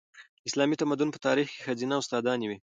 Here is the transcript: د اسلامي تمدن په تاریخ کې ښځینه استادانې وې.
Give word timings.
د 0.41 0.41
اسلامي 0.49 0.75
تمدن 0.81 1.09
په 1.11 1.19
تاریخ 1.27 1.47
کې 1.51 1.63
ښځینه 1.65 1.93
استادانې 1.97 2.45
وې. 2.47 2.57